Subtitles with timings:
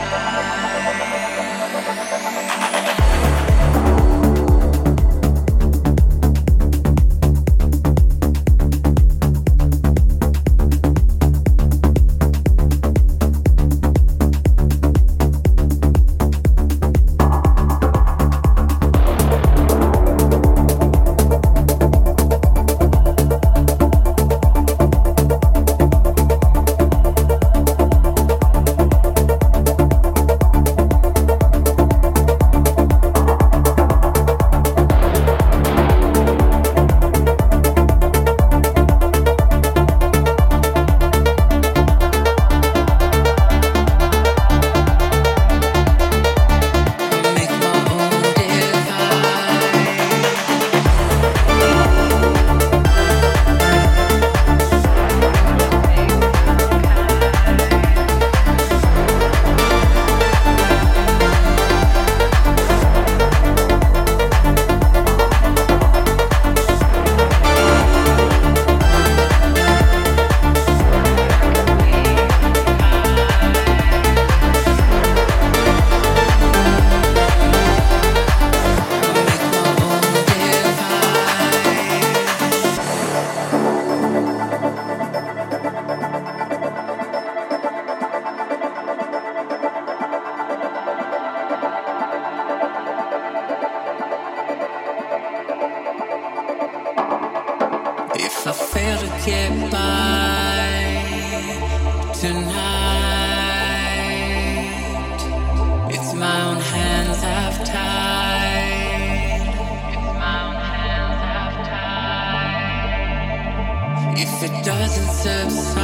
[115.25, 115.84] steps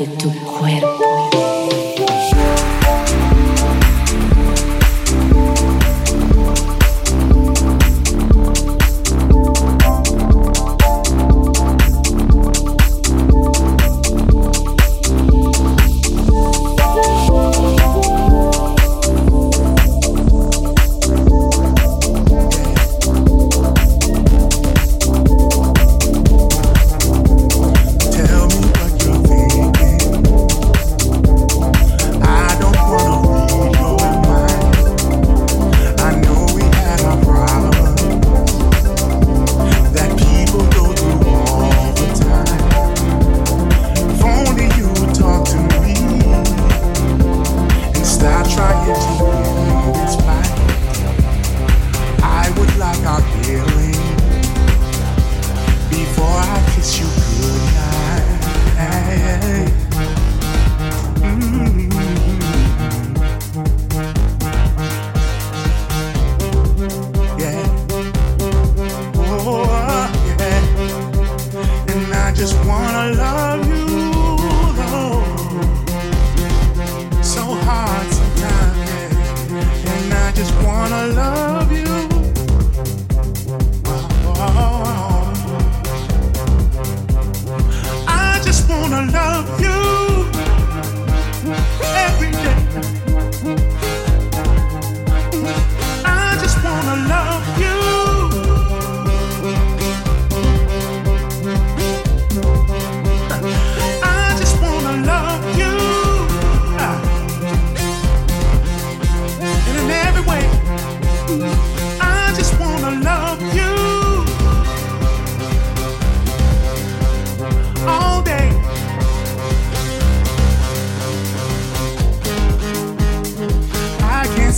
[0.00, 0.39] detto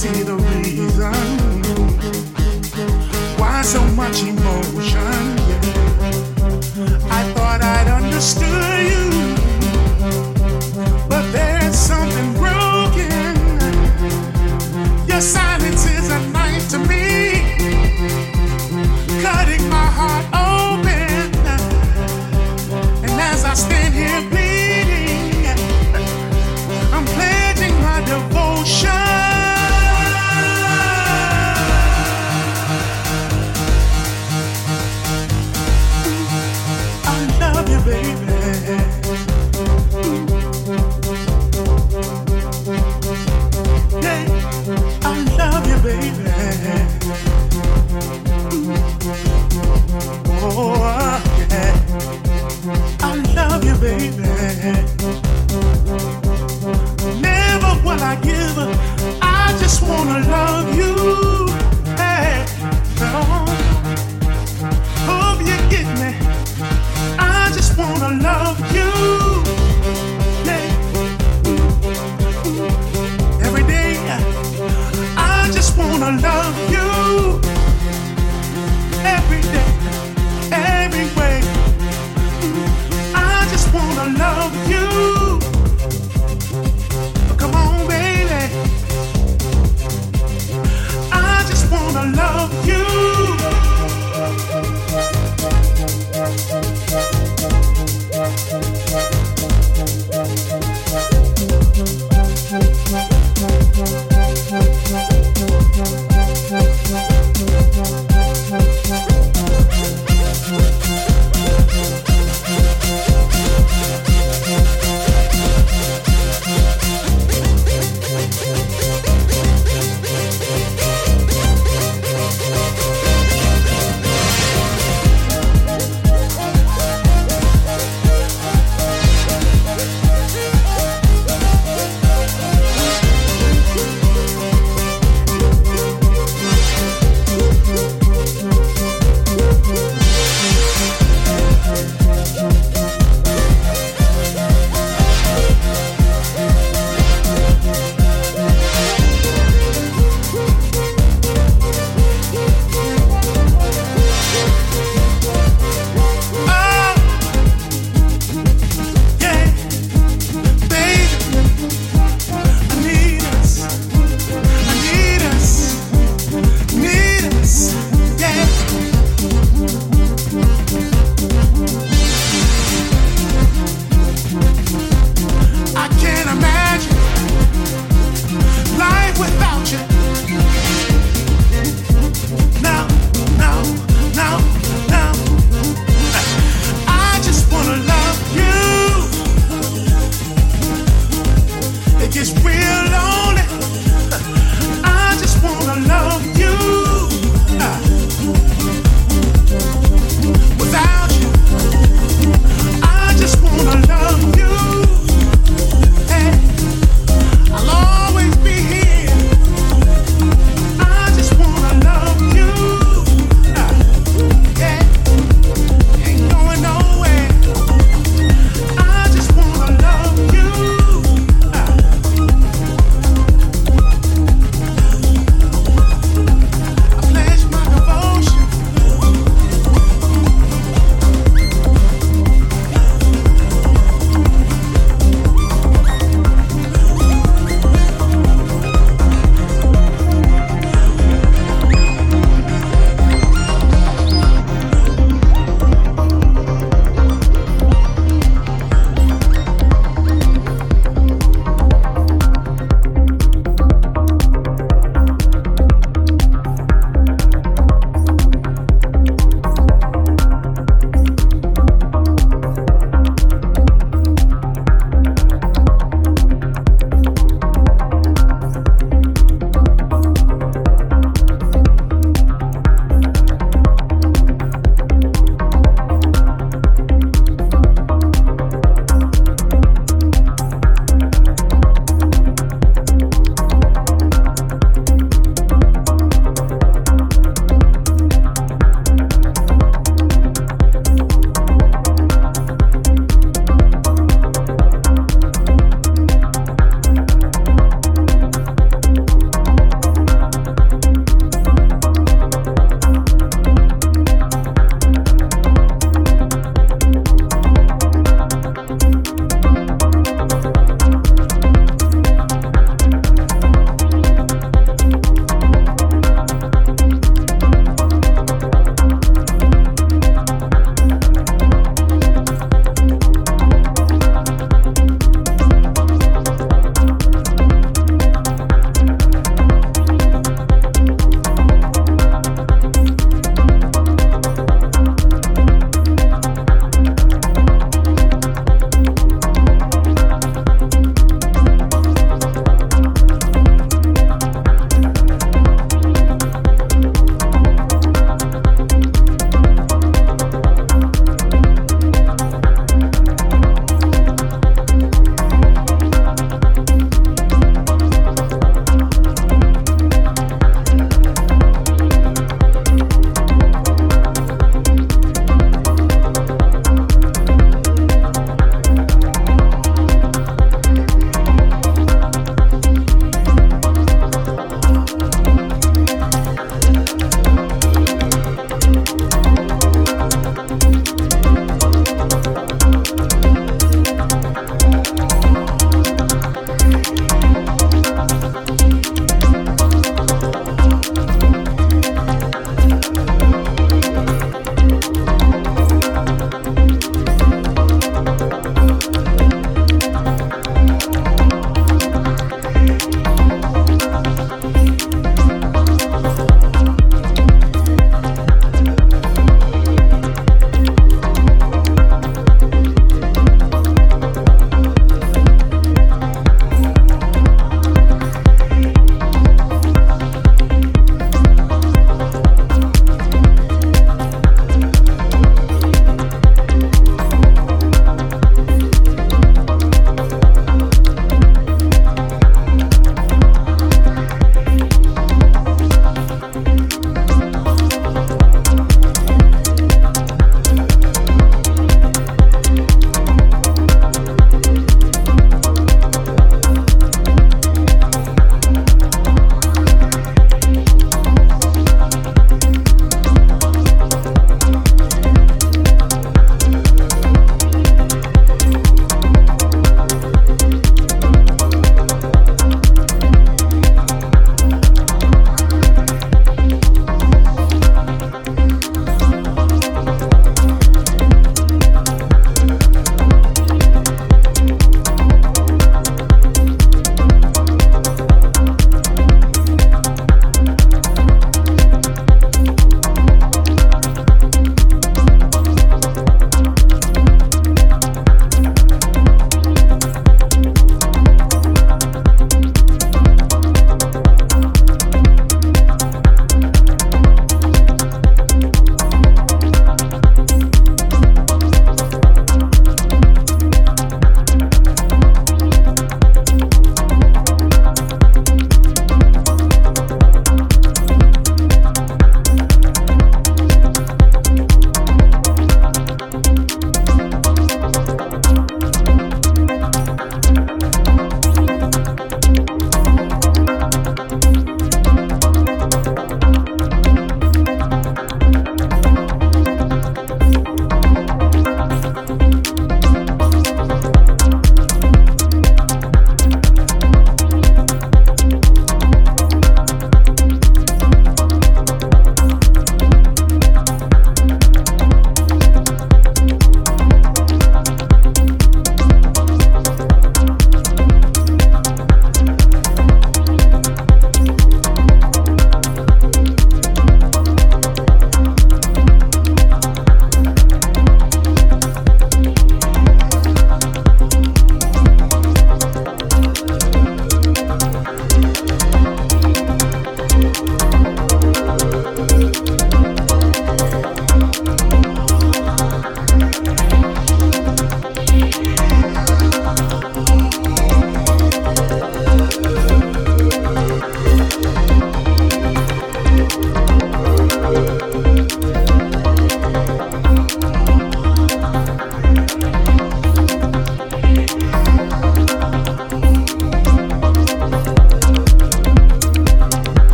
[0.00, 0.29] see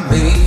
[0.00, 0.43] me.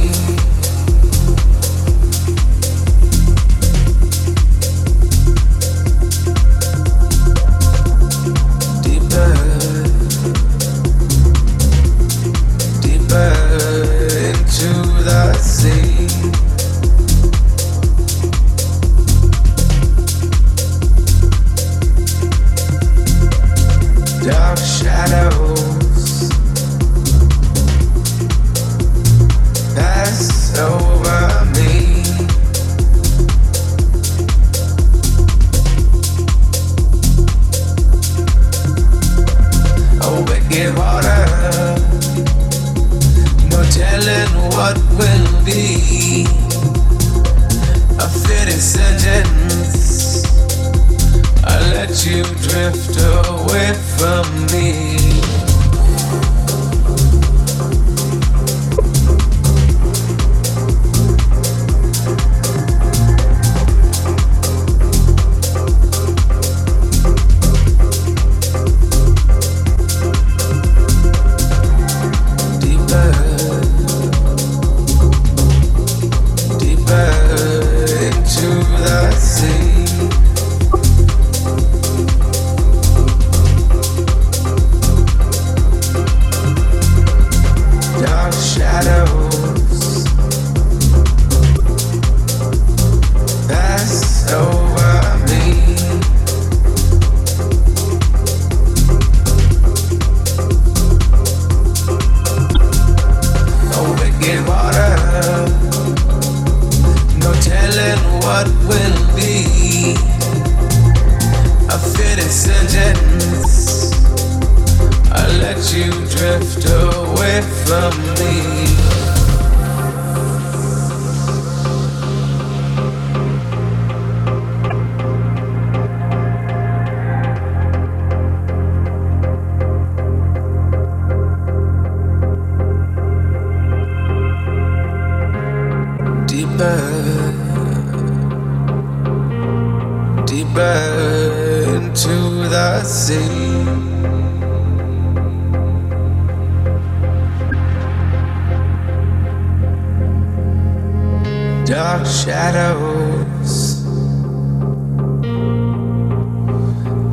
[151.68, 153.84] dark shadows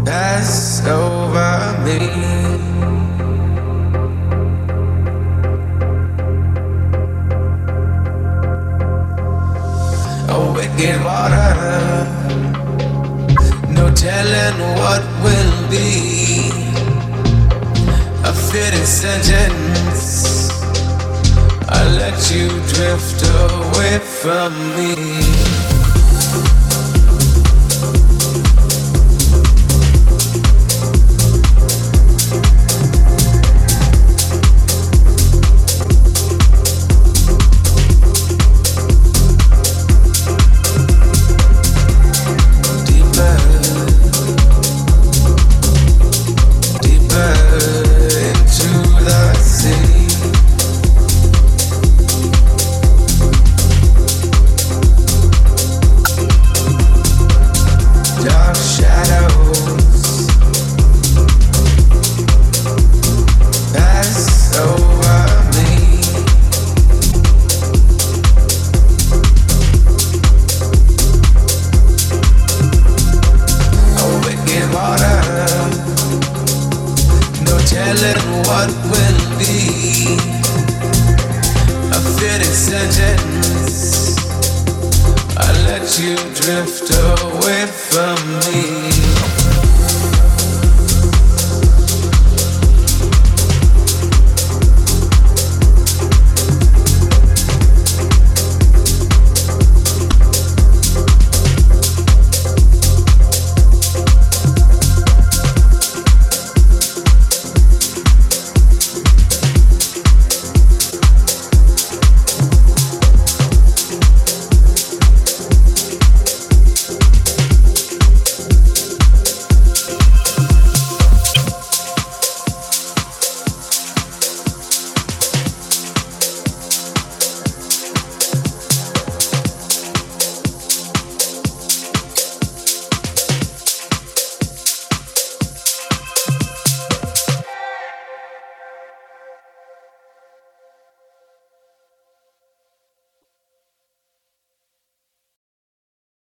[0.06, 1.98] pass over me.
[10.28, 12.06] A wicked water,
[13.70, 16.50] no telling what will be.
[18.22, 20.43] A fitting sentence
[21.96, 25.43] let you drift away from me.